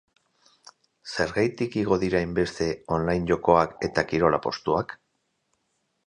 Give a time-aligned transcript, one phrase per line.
[1.15, 4.97] Zergatik igo dira hainbeste online jokoak eta kirol apustuak?